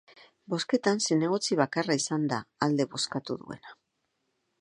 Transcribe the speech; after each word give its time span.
Bozketan 0.51 1.01
zinegotzi 1.07 1.57
bakarra 1.59 1.97
izan 1.99 2.25
da 2.31 2.39
alde 2.69 2.87
bozkatu 2.95 3.37
duena. 3.43 3.77